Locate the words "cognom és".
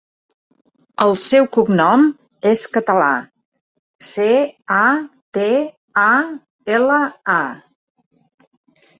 1.57-2.63